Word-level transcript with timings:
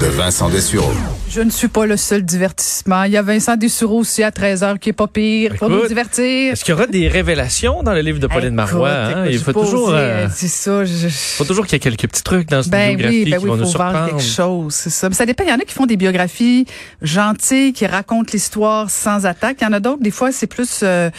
de 0.00 0.06
Vincent 0.06 0.50
Dessureau. 0.50 0.92
Je 1.30 1.40
ne 1.40 1.50
suis 1.50 1.68
pas 1.68 1.86
le 1.86 1.96
seul 1.96 2.22
divertissement. 2.22 3.04
Il 3.04 3.12
y 3.12 3.16
a 3.16 3.22
Vincent 3.22 3.56
Dessureau 3.56 3.98
aussi 4.00 4.22
à 4.22 4.30
13h 4.30 4.78
qui 4.78 4.90
est 4.90 4.92
pas 4.92 5.06
pire 5.06 5.54
pour 5.58 5.70
nous 5.70 5.86
divertir. 5.86 6.52
Est-ce 6.52 6.64
qu'il 6.64 6.72
y 6.72 6.74
aura 6.74 6.86
des 6.86 7.08
révélations 7.08 7.82
dans 7.82 7.94
le 7.94 8.00
livre 8.00 8.18
de 8.18 8.26
Pauline 8.26 8.54
Marois? 8.54 8.90
Écoute, 8.90 9.16
hein? 9.16 9.24
écoute, 9.24 9.32
Il 9.32 9.38
faut 9.40 9.52
toujours, 9.52 9.90
euh, 9.94 10.26
C'est 10.32 10.48
ça. 10.48 10.84
je- 10.84 11.08
faut 11.08 11.44
toujours 11.44 11.64
qu'il 11.66 11.74
y 11.74 11.76
ait 11.76 11.80
quelques 11.80 12.06
petits 12.06 12.22
trucs 12.22 12.48
dans 12.48 12.62
cette 12.62 12.70
Ben 12.72 12.90
biographie 12.96 13.24
oui, 13.24 13.30
ben 13.30 13.38
qui 13.38 13.44
oui, 13.44 13.48
vont 13.50 13.56
il 13.56 13.60
nous 13.60 13.72
faut 13.72 13.78
vendre 13.78 13.90
surprendre. 13.92 14.16
quelque 14.18 14.22
chose, 14.34 14.74
c'est 14.74 14.90
ça. 14.90 15.08
Mais 15.08 15.14
ça 15.14 15.26
dépend. 15.26 15.44
Il 15.44 15.50
y 15.50 15.52
en 15.52 15.56
a 15.56 15.64
qui 15.64 15.74
font 15.74 15.86
des 15.86 15.96
biographies 15.96 16.66
gentilles, 17.02 17.72
qui 17.72 17.86
racontent 17.86 18.30
l'histoire 18.32 18.90
sans 18.90 19.24
attaque. 19.26 19.56
Il 19.60 19.64
y 19.64 19.66
en 19.66 19.72
a 19.72 19.80
d'autres, 19.80 20.02
des 20.02 20.10
fois, 20.10 20.32
c'est 20.32 20.46
plus. 20.46 20.80
Euh, 20.82 21.10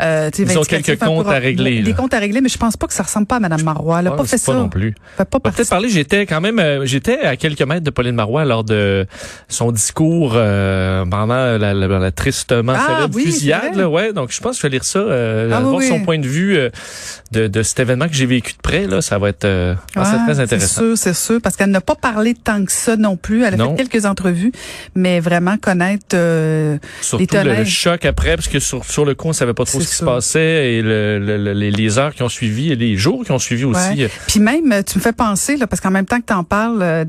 euh, 0.00 0.30
Ils 0.38 0.58
ont 0.58 0.62
quelques 0.62 0.98
comptes 0.98 1.26
à 1.28 1.38
régler, 1.38 1.80
Des 1.82 1.94
comptes 1.94 2.14
à 2.14 2.18
régler, 2.18 2.40
mais 2.42 2.48
je 2.50 2.58
pense 2.58 2.76
pas 2.76 2.86
que 2.86 2.94
ça 2.94 3.02
ressemble 3.02 3.26
pas 3.26 3.36
à 3.36 3.40
Mme 3.40 3.62
Marois. 3.62 4.00
Elle 4.00 4.08
a 4.08 4.10
pas 4.12 4.24
fait 4.24 4.38
ça. 4.38 4.52
pas 4.52 4.58
non 4.58 4.68
plus. 4.68 4.94
Peut-être 5.16 5.68
parler, 5.70 5.88
j'étais 5.88 6.26
quand 6.26 6.40
même, 6.40 6.84
j'étais 6.84 7.20
à 7.20 7.36
quelques 7.36 7.62
mètres 7.62 7.77
de 7.82 7.90
Pauline 7.90 8.14
Marois 8.14 8.44
lors 8.44 8.64
de 8.64 9.06
son 9.48 9.72
discours 9.72 10.32
euh, 10.36 11.04
pendant 11.06 11.34
la, 11.34 11.58
la- 11.74 11.74
la 11.98 12.10
tristement 12.12 12.74
Ah, 12.76 12.86
célèbre 12.86 13.14
oui, 13.16 13.22
c'est 13.26 13.30
fusillade. 13.32 13.74
Là, 13.76 13.88
ouais, 13.88 14.12
donc 14.12 14.32
je 14.32 14.40
pense 14.40 14.56
que 14.56 14.62
je 14.62 14.66
vais 14.66 14.72
lire 14.72 14.84
ça, 14.84 14.98
euh, 14.98 15.50
Ah, 15.52 15.60
voir 15.60 15.74
oui. 15.76 15.88
son 15.88 16.00
point 16.00 16.18
de 16.18 16.26
vue 16.26 16.56
euh, 16.56 16.70
de, 17.32 17.46
de 17.46 17.62
cet 17.62 17.80
événement 17.80 18.08
que 18.08 18.14
j'ai 18.14 18.26
vécu 18.26 18.52
de 18.52 18.58
près. 18.62 18.86
Là, 18.86 19.00
ça 19.02 19.18
va 19.18 19.28
être 19.30 19.44
euh, 19.44 19.74
ah, 19.96 20.04
c'est 20.04 20.16
Ah, 20.18 20.22
très 20.24 20.34
C'est 20.34 20.40
intéressant. 20.42 20.80
sûr, 20.80 20.98
c'est 20.98 21.14
sûr, 21.14 21.40
parce 21.42 21.56
qu'elle 21.56 21.70
n'a 21.70 21.80
pas 21.80 21.94
parlé 21.94 22.34
tant 22.34 22.64
que 22.64 22.72
ça 22.72 22.96
non 22.96 23.16
plus. 23.16 23.44
Elle 23.44 23.54
a 23.54 23.56
Non. 23.56 23.76
fait 23.76 23.84
quelques 23.88 24.04
entrevues, 24.06 24.52
mais 24.94 25.20
vraiment 25.20 25.56
connaître 25.58 26.14
euh, 26.14 26.78
Surtout 27.00 27.26
les 27.34 27.44
le, 27.44 27.54
le 27.56 27.64
choc 27.64 28.04
après, 28.04 28.36
parce 28.36 28.48
que 28.48 28.58
sur, 28.58 28.84
sur 28.84 29.04
le 29.04 29.14
coup, 29.14 29.28
on 29.28 29.32
savait 29.32 29.54
pas 29.54 29.64
trop 29.64 29.78
C'est 29.80 29.84
ce 29.86 29.90
qui 29.90 29.96
se 29.96 30.04
passait 30.04 30.74
et 30.74 30.82
le, 30.82 31.18
le- 31.18 31.36
le- 31.36 31.52
les, 31.52 31.70
les 31.70 31.98
heures 31.98 32.14
qui 32.14 32.22
ont 32.22 32.28
suivi 32.28 32.72
et 32.72 32.76
les 32.76 32.96
jours 32.96 33.24
qui 33.24 33.32
ont 33.32 33.38
suivi 33.38 33.64
aussi. 33.64 34.06
Puis 34.26 34.40
même, 34.40 34.82
tu 34.84 34.98
me 34.98 35.02
fais 35.02 35.12
penser, 35.12 35.56
là, 35.56 35.66
parce 35.66 35.80
qu'en 35.80 35.90
même 35.90 36.06
temps 36.06 36.20
que 36.20 36.26
tu 36.26 36.32
en 36.32 36.44
parles, 36.44 36.82
euh, 36.82 37.04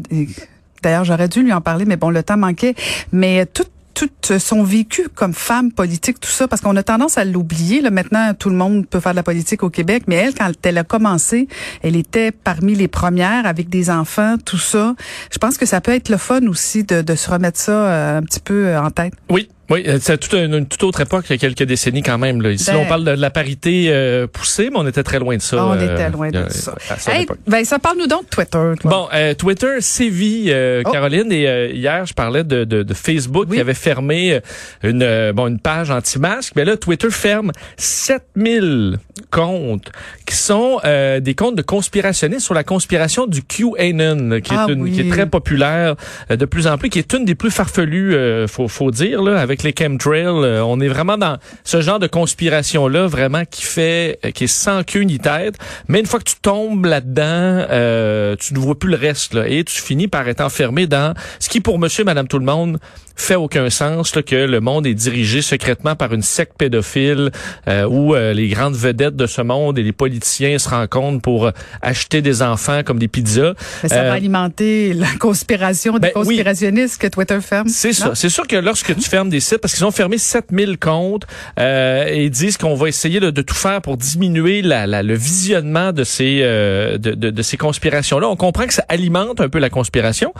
d'ailleurs, 0.81 1.05
j'aurais 1.05 1.27
dû 1.27 1.44
lui 1.44 1.53
en 1.53 1.61
parler, 1.61 1.85
mais 1.85 1.97
bon, 1.97 2.09
le 2.09 2.23
temps 2.23 2.38
manquait, 2.38 2.75
mais 3.11 3.41
euh, 3.41 3.45
tout 3.52 3.66
tout 3.99 4.39
son 4.39 4.63
vécu 4.63 5.09
comme 5.13 5.33
femme 5.33 5.72
politique, 5.72 6.19
tout 6.19 6.30
ça, 6.30 6.47
parce 6.47 6.61
qu'on 6.61 6.75
a 6.75 6.83
tendance 6.83 7.17
à 7.17 7.25
l'oublier. 7.25 7.81
Maintenant, 7.89 8.33
tout 8.33 8.49
le 8.49 8.55
monde 8.55 8.88
peut 8.88 9.00
faire 9.00 9.11
de 9.11 9.17
la 9.17 9.23
politique 9.23 9.63
au 9.63 9.69
Québec, 9.69 10.03
mais 10.07 10.16
elle, 10.16 10.33
quand 10.33 10.52
elle 10.63 10.77
a 10.77 10.83
commencé, 10.83 11.47
elle 11.81 11.95
était 11.95 12.31
parmi 12.31 12.75
les 12.75 12.88
premières 12.88 13.45
avec 13.45 13.67
des 13.69 13.89
enfants, 13.89 14.35
tout 14.44 14.57
ça. 14.57 14.95
Je 15.31 15.38
pense 15.38 15.57
que 15.57 15.66
ça 15.66 15.81
peut 15.81 15.91
être 15.91 16.09
le 16.09 16.17
fun 16.17 16.47
aussi 16.47 16.83
de, 16.83 17.02
de 17.02 17.16
se 17.16 17.30
remettre 17.30 17.59
ça 17.59 17.72
euh, 17.72 18.17
un 18.19 18.22
petit 18.22 18.39
peu 18.39 18.67
euh, 18.67 18.81
en 18.81 18.89
tête. 18.89 19.13
Oui, 19.30 19.50
oui, 19.70 19.84
euh, 19.88 19.98
c'est 20.02 20.17
toute 20.17 20.34
une, 20.34 20.53
une 20.53 20.66
toute 20.67 20.84
autre 20.84 21.02
époque, 21.02 21.25
il 21.30 21.34
y 21.34 21.36
a 21.36 21.38
quelques 21.38 21.64
décennies 21.64 22.03
quand 22.03 22.17
même. 22.17 22.42
Là. 22.42 22.52
Ici, 22.52 22.72
Ben- 22.72 22.78
on 22.78 22.86
parle 22.86 23.03
de, 23.03 23.12
la 23.12 23.30
parité 23.30 23.86
euh, 23.89 24.28
poussée, 24.28 24.70
mais 24.72 24.78
on 24.80 24.88
était 24.88 25.03
très 25.03 25.20
loin 25.20 25.36
de 25.38 25.42
ça. 25.42 25.58
Ah, 25.59 25.66
on 25.67 25.78
euh, 25.78 25.94
était 25.95 26.09
loin 26.09 26.30
de 26.30 26.50
ça. 26.50 26.75
à 26.89 27.16
Hey, 27.16 27.28
ben, 27.48 27.64
ça 27.66 27.80
parle-nous 27.80 28.08
donc 28.08 28.23
de 28.23 28.30
Twitter. 28.30 28.72
toi. 28.81 28.92
Bon, 28.92 29.08
euh, 29.14 29.34
Twitter 29.34 29.81
sévit, 29.81 30.45
euh, 30.50 30.81
Oh. 30.86 30.92
Caroline, 30.92 31.31
et 31.31 31.47
euh, 31.47 31.67
hier, 31.67 32.06
je 32.06 32.14
parlais 32.14 32.44
de, 32.44 32.64
de, 32.64 32.84
de 32.84 32.94
Facebook 32.94 33.47
Oui. 33.50 33.58
qui 33.58 33.62
avait 33.62 33.73
fermé 33.73 34.40
une, 34.84 35.31
bon, 35.34 35.47
une 35.47 35.59
page 35.59 35.92
anti-masque. 35.92 36.53
Mais 36.56 36.66
là, 36.66 36.78
Twitter 36.78 37.09
ferme 37.09 37.52
7000 37.78 38.97
comptes 39.31 39.92
qui 40.25 40.36
sont 40.36 40.80
euh, 40.86 41.20
des 41.20 41.36
comptes 41.36 41.56
de 41.56 41.62
conspirationnistes 41.62 42.45
sur 42.45 42.53
la 42.53 42.64
conspiration 42.64 43.28
du 43.28 43.42
QAnon, 43.44 44.40
qui, 44.42 44.52
Ah 44.56 44.66
est, 44.70 44.73
une, 44.73 44.81
oui. 44.84 44.92
qui 44.92 45.02
est 45.02 45.09
très 45.09 45.25
populaire 45.25 45.95
euh, 46.31 46.36
de 46.36 46.45
plus 46.45 46.67
en 46.67 46.78
plus, 46.78 46.90
qui 46.90 47.00
est 47.00 47.14
une 47.14 47.25
des 47.25 47.36
plus 47.36 47.52
farfelues, 47.52 48.16
euh, 48.16 48.47
faut, 48.47 48.67
faut 48.67 48.92
dire, 48.92 49.22
là, 49.22 49.40
avec 49.40 49.58
les 49.63 49.73
chemtrails. 49.77 50.25
euh, 50.25 50.63
on 50.63 50.79
est 50.79 50.88
vraiment 50.88 51.17
dans 51.17 51.38
ce 51.63 51.81
genre 51.81 52.00
de 52.00 52.07
conspiration-là, 52.07 53.07
vraiment 53.07 53.44
qui 53.45 53.63
fait, 53.63 54.19
euh, 54.25 54.31
qui 54.31 54.45
est 54.45 54.47
sans 54.47 54.84
queue 54.84 55.01
ni 55.01 55.19
tête. 55.19 55.56
Mais 55.88 56.00
une 56.00 56.06
fois 56.06 56.19
que 56.19 56.25
tu 56.25 56.35
tombes 56.41 56.85
là-dedans, 56.85 57.23
euh, 57.23 58.35
tu 58.38 58.53
ne 58.53 58.59
vois 58.59 58.78
plus 58.78 58.89
le 58.89 58.97
reste, 58.97 59.34
là, 59.34 59.47
et 59.47 59.63
tu 59.63 59.81
finis 59.81 60.07
par 60.07 60.28
être 60.28 60.41
enfermé 60.41 60.88
dans 60.88 61.13
ce 61.39 61.50
qui, 61.50 61.61
pour 61.61 61.79
monsieur, 61.79 62.03
madame, 62.03 62.28
tout 62.28 62.39
le 62.39 62.45
monde, 62.45 62.79
fait 63.22 63.35
aucun 63.35 63.69
sens, 63.69 64.16
là, 64.16 64.24
que 64.24 64.35
le 64.35 64.59
monde 64.59 64.85
est 64.88 64.94
dirigé 64.94 65.41
secrètement 65.41 65.96
par 65.96 66.13
une 66.13 66.22
secte 66.22 66.53
pédophile, 66.57 67.31
euh, 67.68 67.85
où 67.85 68.16
euh, 68.16 68.34
les 68.34 68.47
grandes 68.47 68.75
vedettes 68.75 69.16
de 69.16 69.28
ce 69.28 69.41
monde 69.41 69.78
et 69.80 69.84
les 69.84 69.91
politiciens 69.91 70.57
se 70.59 70.69
rencontrent 70.69 71.22
pour 71.22 71.47
euh, 71.47 71.52
acheter 71.81 72.22
des 72.22 72.41
enfants 72.41 72.81
comme 72.84 73.00
des 73.00 73.08
pizzas. 73.08 73.53
Mais 73.84 73.90
ça 73.90 74.02
Euh, 74.02 74.08
va 74.09 74.13
alimenter 74.13 74.94
la 74.94 75.08
conspiration 75.19 75.94
des 75.94 76.00
ben 76.00 76.12
oui. 76.16 76.24
conspirationnistes 76.25 77.02
que 77.02 77.08
Twitter 77.08 77.40
ferme. 77.41 77.68
C'est 77.68 77.94
ça. 77.94 78.12
C'est 78.16 78.29
sûr 78.29 78.47
que 78.47 78.56
lorsque 78.56 78.96
tu 78.96 79.09
fermes 79.09 79.29
des 79.29 79.40
sites, 79.40 79.58
parce 79.59 79.74
qu'ils 79.75 79.85
ont 79.85 79.91
fermé 79.91 80.18
7000 80.18 80.78
comptes 80.78 81.25
euh, 81.59 82.06
et 82.08 82.25
ils 82.25 82.29
disent 82.31 82.58
qu'on 82.58 82.75
va 82.75 82.88
essayer 82.88 83.19
de, 83.19 83.29
de 83.31 83.41
tout 83.41 83.56
faire 83.56 83.81
pour 83.81 83.97
diminuer 83.97 84.62
la, 84.62 84.88
la- 84.88 85.03
le 85.03 85.16
visionnement 85.16 85.91
de 85.91 86.03
ces 86.03 86.40
euh, 86.41 86.97
de, 86.97 87.12
de, 87.12 87.29
de 87.29 87.41
ces 87.41 87.58
conspirations-là, 87.58 88.28
on 88.29 88.35
comprend 88.35 88.66
que 88.66 88.74
ça 88.74 88.85
alimente 88.90 89.41
un 89.41 89.50
peu 89.50 89.59
la 89.59 89.69
conspiration 89.69 90.34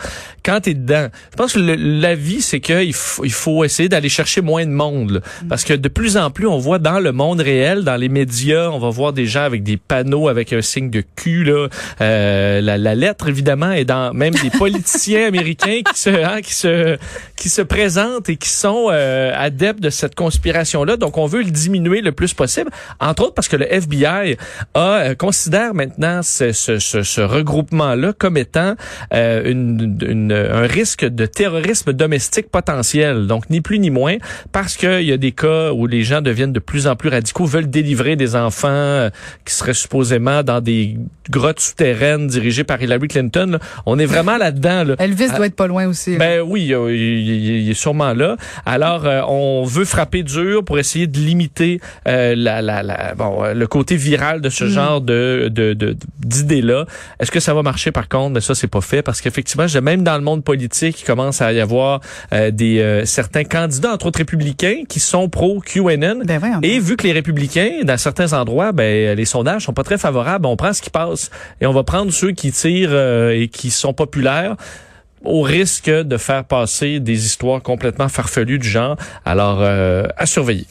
quand 0.44 0.60
tu 0.62 0.70
es 0.70 0.74
dedans. 0.74 1.08
Je 1.32 1.36
pense 1.36 1.52
que 1.54 1.58
le- 1.58 1.74
la 1.74 2.14
vie, 2.14 2.40
c'est 2.42 2.60
qu'il 2.70 2.94
faut, 2.94 3.24
il 3.24 3.32
faut 3.32 3.64
essayer 3.64 3.88
d'aller 3.88 4.08
chercher 4.08 4.40
moins 4.40 4.64
de 4.64 4.70
monde. 4.70 5.10
là. 5.12 5.20
Parce 5.48 5.64
que 5.64 5.74
de 5.74 5.88
plus 5.88 6.16
en 6.16 6.30
plus, 6.30 6.46
on 6.46 6.58
voit 6.58 6.78
dans 6.78 7.00
le 7.00 7.12
monde 7.12 7.40
réel, 7.40 7.84
dans 7.84 7.96
les 7.96 8.08
médias, 8.08 8.68
on 8.70 8.78
va 8.78 8.90
voir 8.90 9.12
des 9.12 9.26
gens 9.26 9.42
avec 9.42 9.62
des 9.62 9.76
panneaux 9.76 10.28
avec 10.28 10.52
un 10.52 10.62
signe 10.62 10.90
de 10.90 11.02
cul. 11.16 11.44
Là. 11.44 11.68
Euh, 12.00 12.60
la, 12.60 12.78
la 12.78 12.94
lettre, 12.94 13.28
évidemment, 13.28 13.72
est 13.72 13.84
dans 13.84 14.12
même 14.14 14.34
des 14.34 14.50
politiciens 14.50 15.26
américains 15.28 15.80
qui 15.92 15.98
se, 16.00 16.10
hein, 16.10 16.40
qui 16.42 16.54
se 16.54 16.96
qui 17.36 17.48
se 17.48 17.62
présentent 17.62 18.28
et 18.28 18.36
qui 18.36 18.48
sont 18.50 18.88
euh, 18.90 19.32
adeptes 19.34 19.80
de 19.80 19.88
cette 19.90 20.14
conspiration-là. 20.14 20.96
Donc, 20.96 21.16
on 21.16 21.26
veut 21.26 21.42
le 21.42 21.50
diminuer 21.50 22.02
le 22.02 22.12
plus 22.12 22.34
possible, 22.34 22.70
entre 23.00 23.22
autres 23.24 23.34
parce 23.34 23.48
que 23.48 23.56
le 23.56 23.72
FBI 23.72 24.36
a, 24.74 24.78
euh, 25.00 25.14
considère 25.14 25.72
maintenant 25.74 26.22
ce, 26.22 26.52
ce, 26.52 26.78
ce, 26.78 27.02
ce 27.02 27.20
regroupement-là 27.22 28.12
comme 28.18 28.36
étant 28.36 28.74
euh, 29.14 29.50
une, 29.50 29.98
une- 30.06 30.32
un 30.32 30.66
risque 30.66 31.04
de 31.06 31.24
terrorisme 31.26 31.92
domestique 31.92 32.50
potentiel. 32.62 33.26
Donc, 33.26 33.48
ni 33.50 33.60
plus 33.60 33.78
ni 33.78 33.90
moins, 33.90 34.16
parce 34.52 34.76
qu'il 34.76 35.02
y 35.02 35.12
a 35.12 35.16
des 35.16 35.32
cas 35.32 35.72
où 35.72 35.86
les 35.86 36.02
gens 36.02 36.20
deviennent 36.20 36.52
de 36.52 36.58
plus 36.60 36.86
en 36.86 36.96
plus 36.96 37.08
radicaux, 37.08 37.44
veulent 37.46 37.70
délivrer 37.70 38.16
des 38.16 38.36
enfants 38.36 38.68
euh, 38.70 39.10
qui 39.44 39.54
seraient 39.54 39.74
supposément 39.74 40.42
dans 40.42 40.60
des 40.60 40.96
grottes 41.30 41.60
souterraines 41.60 42.26
dirigées 42.26 42.64
par 42.64 42.80
Hillary 42.82 43.08
Clinton. 43.08 43.46
là. 43.52 43.58
On 43.86 43.98
est 43.98 44.06
vraiment 44.06 44.36
là-dedans. 44.36 44.84
Là. 44.84 44.94
Elvis 44.98 45.28
Ah, 45.32 45.36
doit 45.36 45.46
être 45.46 45.56
pas 45.56 45.66
loin 45.66 45.86
aussi. 45.86 46.12
là. 46.12 46.18
Ben 46.18 46.40
oui, 46.44 46.62
il, 46.70 46.94
il- 46.94 47.60
il 47.64 47.70
est 47.70 47.74
sûrement 47.74 48.12
là. 48.14 48.36
Alors, 48.66 49.06
euh, 49.06 49.20
on 49.28 49.64
veut 49.64 49.84
frapper 49.84 50.22
dur 50.22 50.64
pour 50.64 50.78
essayer 50.78 51.06
de 51.06 51.18
limiter 51.18 51.80
euh, 52.08 52.34
la, 52.36 52.62
la, 52.62 52.82
la- 52.82 53.14
bon, 53.14 53.44
euh, 53.44 53.54
le 53.54 53.66
côté 53.66 53.96
viral 53.96 54.40
de 54.40 54.48
ce 54.50 54.66
genre 54.68 55.00
de, 55.00 55.48
de, 55.52 55.72
de- 55.74 55.96
d'idées-là. 56.18 56.86
Est-ce 57.20 57.30
que 57.30 57.40
ça 57.40 57.54
va 57.54 57.62
marcher 57.62 57.92
par 57.92 58.08
contre? 58.08 58.34
Ben, 58.34 58.40
ça, 58.40 58.54
c'est 58.54 58.66
pas 58.68 58.80
fait 58.80 59.02
parce 59.02 59.20
qu'effectivement, 59.20 59.66
même 59.82 60.02
dans 60.02 60.16
le 60.16 60.22
monde 60.22 60.42
politique, 60.44 61.00
il 61.00 61.04
commence 61.04 61.40
à 61.42 61.52
y 61.52 61.60
avoir 61.60 62.00
euh, 62.32 62.39
des 62.50 62.80
euh, 62.80 63.04
certains 63.04 63.44
candidats, 63.44 63.92
entre 63.92 64.06
autres 64.06 64.18
républicains, 64.18 64.84
qui 64.88 65.00
sont 65.00 65.28
pro 65.28 65.60
QAnon. 65.60 66.20
Ben 66.24 66.38
voyons 66.38 66.60
Et 66.62 66.78
vu 66.80 66.96
que 66.96 67.06
les 67.06 67.12
républicains, 67.12 67.82
dans 67.84 67.98
certains 67.98 68.32
endroits, 68.32 68.72
ben 68.72 69.16
les 69.16 69.24
sondages 69.24 69.64
sont 69.64 69.72
pas 69.72 69.84
très 69.84 69.98
favorables, 69.98 70.46
on 70.46 70.56
prend 70.56 70.72
ce 70.72 70.82
qui 70.82 70.90
passe 70.90 71.30
et 71.60 71.66
on 71.66 71.72
va 71.72 71.82
prendre 71.82 72.12
ceux 72.12 72.32
qui 72.32 72.52
tirent 72.52 72.90
euh, 72.92 73.30
et 73.30 73.48
qui 73.48 73.70
sont 73.70 73.92
populaires 73.92 74.56
au 75.24 75.42
risque 75.42 75.90
de 75.90 76.16
faire 76.16 76.44
passer 76.44 77.00
des 77.00 77.26
histoires 77.26 77.62
complètement 77.62 78.08
farfelues 78.08 78.58
du 78.58 78.68
genre. 78.68 78.96
Alors, 79.24 79.58
euh, 79.60 80.04
à 80.16 80.26
surveiller. 80.26 80.66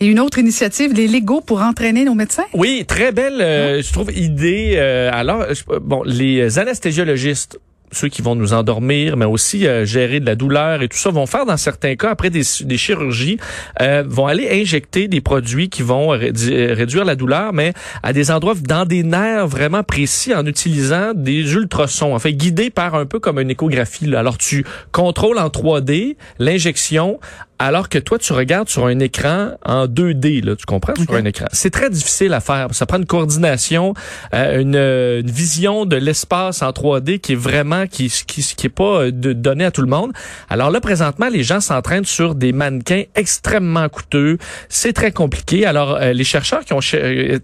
Et 0.00 0.06
une 0.06 0.20
autre 0.20 0.38
initiative, 0.38 0.92
les 0.94 1.08
Legos 1.08 1.42
pour 1.42 1.60
entraîner 1.60 2.04
nos 2.04 2.14
médecins? 2.14 2.44
Oui, 2.54 2.84
très 2.86 3.12
belle, 3.12 3.40
euh, 3.40 3.82
je 3.82 3.92
trouve, 3.92 4.10
idée. 4.16 4.74
euh, 4.76 5.10
alors, 5.12 5.44
bon, 5.82 6.02
les 6.04 6.58
anesthésiologistes 6.58 7.58
ceux 7.92 8.08
qui 8.08 8.22
vont 8.22 8.34
nous 8.34 8.52
endormir, 8.52 9.16
mais 9.16 9.24
aussi 9.24 9.66
euh, 9.66 9.84
gérer 9.84 10.20
de 10.20 10.26
la 10.26 10.34
douleur 10.34 10.82
et 10.82 10.88
tout 10.88 10.96
ça, 10.98 11.10
vont 11.10 11.26
faire 11.26 11.46
dans 11.46 11.56
certains 11.56 11.94
cas, 11.96 12.10
après 12.10 12.30
des, 12.30 12.42
des 12.62 12.76
chirurgies, 12.76 13.38
euh, 13.80 14.02
vont 14.06 14.26
aller 14.26 14.48
injecter 14.60 15.08
des 15.08 15.20
produits 15.20 15.68
qui 15.68 15.82
vont 15.82 16.14
rédu- 16.16 16.72
réduire 16.72 17.04
la 17.04 17.14
douleur, 17.14 17.52
mais 17.52 17.72
à 18.02 18.12
des 18.12 18.30
endroits, 18.30 18.54
dans 18.60 18.84
des 18.86 19.02
nerfs 19.02 19.46
vraiment 19.46 19.82
précis, 19.82 20.34
en 20.34 20.44
utilisant 20.46 21.12
des 21.14 21.54
ultrasons, 21.54 22.14
en 22.14 22.18
fait, 22.18 22.32
guidés 22.32 22.70
par 22.70 22.94
un 22.94 23.06
peu 23.06 23.18
comme 23.20 23.38
une 23.38 23.50
échographie. 23.50 24.06
là. 24.06 24.20
Alors, 24.20 24.38
tu 24.38 24.64
contrôles 24.90 25.38
en 25.38 25.48
3D 25.48 26.16
l'injection 26.38 27.20
alors 27.62 27.88
que 27.88 27.98
toi, 27.98 28.18
tu 28.18 28.32
regardes 28.32 28.68
sur 28.68 28.86
un 28.86 28.98
écran 28.98 29.52
en 29.64 29.86
2D, 29.86 30.44
là, 30.44 30.56
tu 30.56 30.66
comprends, 30.66 30.94
sur 30.96 31.14
un 31.14 31.24
écran. 31.24 31.46
C'est 31.52 31.70
très 31.70 31.90
difficile 31.90 32.34
à 32.34 32.40
faire. 32.40 32.68
Ça 32.72 32.86
prend 32.86 32.98
une 32.98 33.06
coordination, 33.06 33.94
euh, 34.34 34.60
une, 34.60 34.74
euh, 34.74 35.20
une 35.20 35.30
vision 35.30 35.86
de 35.86 35.94
l'espace 35.94 36.62
en 36.62 36.70
3D 36.70 37.20
qui 37.20 37.34
est 37.34 37.36
vraiment, 37.36 37.86
qui, 37.86 38.12
qui, 38.26 38.42
qui 38.42 38.66
est 38.66 38.68
pas 38.68 39.02
euh, 39.02 39.10
de, 39.12 39.32
donnée 39.32 39.64
à 39.64 39.70
tout 39.70 39.82
le 39.82 39.86
monde. 39.86 40.12
Alors 40.50 40.70
là, 40.70 40.80
présentement, 40.80 41.28
les 41.28 41.44
gens 41.44 41.60
s'entraînent 41.60 42.04
sur 42.04 42.34
des 42.34 42.52
mannequins 42.52 43.04
extrêmement 43.14 43.88
coûteux. 43.88 44.38
C'est 44.68 44.92
très 44.92 45.12
compliqué. 45.12 45.64
Alors, 45.64 45.98
euh, 46.00 46.12
les 46.12 46.24
chercheurs 46.24 46.64
qui 46.64 46.72
ont 46.72 46.80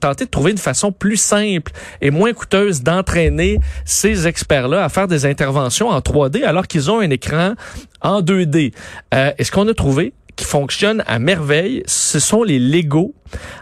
tenté 0.00 0.24
de 0.24 0.30
trouver 0.30 0.50
une 0.50 0.58
façon 0.58 0.90
plus 0.90 1.16
simple 1.16 1.70
et 2.00 2.10
moins 2.10 2.32
coûteuse 2.32 2.82
d'entraîner 2.82 3.60
ces 3.84 4.26
experts-là 4.26 4.84
à 4.84 4.88
faire 4.88 5.06
des 5.06 5.26
interventions 5.26 5.90
en 5.90 6.00
3D 6.00 6.42
alors 6.42 6.66
qu'ils 6.66 6.90
ont 6.90 6.98
un 6.98 7.10
écran 7.10 7.54
en 8.00 8.22
2D. 8.22 8.72
Euh, 9.14 9.32
et 9.38 9.44
ce 9.44 9.52
qu'on 9.52 9.66
a 9.68 9.74
trouvé? 9.74 10.07
Qui 10.38 10.44
fonctionne 10.44 11.02
à 11.06 11.18
merveille, 11.18 11.82
ce 11.86 12.20
sont 12.20 12.44
les 12.44 12.60
Lego. 12.60 13.12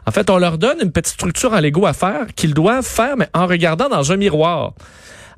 En 0.07 0.13
fait, 0.13 0.29
on 0.29 0.37
leur 0.37 0.59
donne 0.59 0.77
une 0.83 0.93
petite 0.93 1.15
structure 1.15 1.55
en 1.55 1.61
Lego 1.61 1.87
à 1.87 1.95
faire 1.95 2.27
qu'ils 2.37 2.53
doivent 2.53 2.87
faire, 2.87 3.17
mais 3.17 3.29
en 3.35 3.47
regardant 3.47 3.89
dans 3.89 4.13
un 4.13 4.17
miroir. 4.17 4.75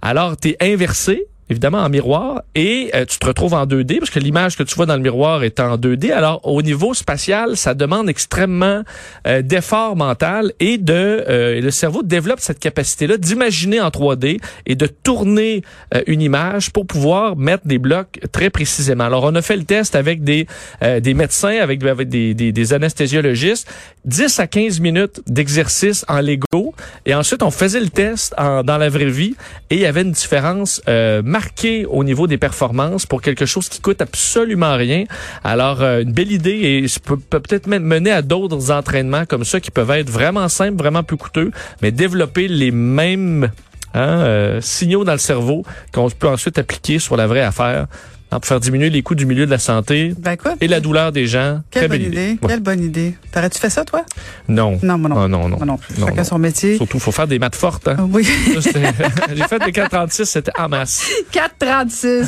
Alors, 0.03 0.37
tu 0.37 0.57
inversé, 0.61 1.29
évidemment 1.51 1.79
en 1.79 1.89
miroir, 1.89 2.43
et 2.55 2.91
euh, 2.95 3.05
tu 3.05 3.19
te 3.19 3.27
retrouves 3.27 3.55
en 3.55 3.67
2D, 3.67 3.99
parce 3.99 4.11
que 4.11 4.19
l'image 4.19 4.57
que 4.57 4.63
tu 4.63 4.75
vois 4.75 4.87
dans 4.87 4.97
le 4.97 5.03
miroir 5.03 5.45
est 5.45 5.61
en 5.61 5.77
2D. 5.77 6.13
Alors, 6.13 6.41
au 6.45 6.63
niveau 6.63 6.95
spatial, 6.95 7.57
ça 7.57 7.75
demande 7.75 8.09
extrêmement 8.09 8.83
euh, 9.27 9.43
d'effort 9.43 9.97
mental 9.97 10.53
et 10.61 10.79
de 10.79 10.93
euh, 11.29 11.61
le 11.61 11.71
cerveau 11.71 12.03
développe 12.03 12.41
cette 12.41 12.59
capacité-là 12.59 13.17
d'imaginer 13.17 13.81
en 13.81 13.89
3D 13.89 14.41
et 14.67 14.75
de 14.75 14.87
tourner 14.87 15.63
euh, 15.95 16.03
une 16.07 16.23
image 16.23 16.71
pour 16.71 16.87
pouvoir 16.87 17.37
mettre 17.37 17.67
des 17.67 17.79
blocs 17.79 18.21
très 18.33 18.51
précisément. 18.51 19.05
Alors, 19.05 19.25
on 19.25 19.35
a 19.35 19.43
fait 19.43 19.57
le 19.57 19.65
test 19.65 19.95
avec 19.95 20.23
des 20.23 20.47
euh, 20.83 21.01
des 21.01 21.15
médecins, 21.15 21.59
avec, 21.61 21.81
des, 22.09 22.35
des, 22.35 22.53
des 22.53 22.73
anesthésiologistes, 22.73 23.69
10 24.05 24.41
à 24.41 24.47
15 24.47 24.81
minutes 24.81 25.21
d'exercice 25.27 26.05
en 26.09 26.21
Lego, 26.21 26.75
et 27.07 27.15
ensuite 27.15 27.43
on 27.43 27.51
faisait 27.51 27.81
le 27.81 27.89
test 27.89 28.35
en, 28.39 28.63
dans 28.63 28.79
la 28.79 28.89
vraie 28.89 29.11
vie, 29.11 29.35
et 29.71 29.77
il 29.77 29.81
y 29.81 29.87
avait 29.87 30.03
une 30.03 30.13
différence 30.13 30.81
euh, 30.89 31.23
marquée 31.39 31.87
au 31.87 32.03
niveau 32.03 32.27
des 32.27 32.37
performances 32.37 33.07
pour 33.07 33.23
quelque 33.23 33.47
chose 33.47 33.69
qui 33.69 33.81
coûte 33.81 34.03
absolument 34.03 34.77
rien. 34.77 35.05
Alors, 35.45 35.83
euh, 35.83 36.03
une 36.03 36.11
belle 36.11 36.33
idée, 36.33 36.59
et 36.71 36.89
ça 36.89 36.99
peut 36.99 37.17
peut 37.17 37.39
peut-être 37.39 37.69
mener 37.69 38.11
à 38.11 38.23
d'autres 38.23 38.73
entraînements 38.73 39.25
comme 39.25 39.45
ça 39.45 39.61
qui 39.61 39.71
peuvent 39.71 39.91
être 39.93 40.11
vraiment 40.11 40.49
simples, 40.49 40.79
vraiment 40.79 41.05
plus 41.05 41.17
coûteux, 41.17 41.53
mais 41.81 41.93
développer 41.93 42.49
les 42.49 42.73
mêmes 42.73 43.51
hein, 43.95 44.19
euh, 44.19 44.61
signaux 44.61 45.05
dans 45.05 45.13
le 45.13 45.19
cerveau 45.33 45.65
qu'on 45.93 46.11
peut 46.11 46.29
ensuite 46.29 46.59
appliquer 46.59 46.99
sur 46.99 47.17
la 47.17 47.29
vraie 47.29 47.43
affaire 47.43 47.87
pour 48.31 48.45
faire 48.45 48.61
diminuer 48.61 48.91
les 48.91 49.03
coûts 49.03 49.15
du 49.15 49.27
milieu 49.27 49.47
de 49.47 49.51
la 49.51 49.59
santé 49.59 50.13
Ben 50.19 50.33
écoute, 50.33 50.53
et 50.61 50.69
la 50.69 50.81
douleur 50.81 51.13
des 51.13 51.27
gens. 51.27 51.61
quelle 51.71 51.89
Très 51.89 51.89
bonne 51.89 51.99
belle 51.99 52.07
idée. 52.09 52.39
Ouais. 52.43 52.49
Quelle 52.49 52.61
bonne 52.61 52.83
idée. 52.85 53.15
T'aurais-tu 53.33 53.59
fait 53.59 53.71
ça, 53.71 53.85
toi? 53.85 54.05
Non. 54.49 54.79
Non, 54.83 54.99
moi 54.99 55.09
non. 55.11 55.19
Ah, 55.21 55.29
non, 55.29 55.49
non. 55.49 55.57
Moi 55.57 55.67
non 55.67 55.77
plus. 55.79 55.95
Non, 55.99 56.07
Chacun 56.09 56.19
non. 56.23 56.25
son 56.25 56.39
métier. 56.39 56.77
Surtout, 56.77 56.99
faut 56.99 57.13
faire 57.13 57.27
des 57.27 57.39
maths 57.39 57.57
fortes. 57.57 57.89
Hein. 57.89 57.97
Oui. 58.13 58.25
J'ai 58.55 59.43
fait 59.45 59.59
des 59.65 59.73
436, 59.73 60.25
c'était 60.27 60.53
en 60.59 60.69
masse. 60.69 61.07
4,36. 61.33 62.27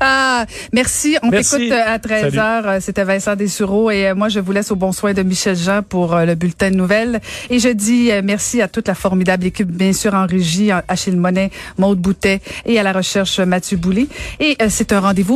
Ah, 0.00 0.46
merci. 0.72 1.16
On 1.22 1.30
t'écoute 1.30 1.60
euh, 1.60 1.82
à 1.86 1.98
13 1.98 2.20
Salut. 2.22 2.38
heures. 2.38 2.66
Euh, 2.68 2.78
C'était 2.80 3.04
Vincent 3.04 3.36
Dessureau 3.36 3.90
et 3.90 4.08
euh, 4.08 4.14
moi, 4.14 4.28
je 4.28 4.40
vous 4.40 4.52
laisse 4.52 4.70
au 4.70 4.76
bon 4.76 4.92
soin 4.92 5.12
de 5.14 5.22
Michel 5.22 5.56
Jean 5.56 5.82
pour 5.82 6.16
le 6.16 6.34
bulletin 6.34 6.70
de 6.70 6.76
nouvelles. 6.76 7.20
Et 7.50 7.58
je 7.58 7.68
dis 7.68 8.10
merci 8.24 8.60
à 8.62 8.68
toute 8.68 8.88
la 8.88 8.94
formidable 8.94 9.46
équipe, 9.46 9.70
bien 9.70 9.92
sûr, 9.92 10.14
en 10.14 10.26
régie, 10.26 10.70
Achille 10.88 11.16
Monet, 11.16 11.50
Maude 11.78 11.98
Boutet 11.98 12.40
et 12.64 12.78
à 12.78 12.82
la 12.82 12.92
recherche 12.92 13.38
Mathieu 13.40 13.76
Boulay. 13.76 14.06
Et 14.40 14.56
c'est 14.68 14.92
un 14.92 15.00
rendez-vous 15.00 15.35